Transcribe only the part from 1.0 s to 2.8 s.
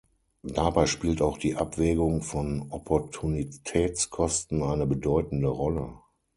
auch die Abwägung von